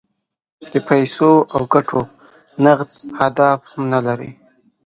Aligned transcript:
د 0.71 0.73
پیسو 0.87 1.31
او 1.55 1.61
ګټو 1.73 2.01
نغد 2.63 2.89
اهداف 3.23 3.59
هم 3.71 3.83
نه 3.93 3.99
لري. 4.05 4.31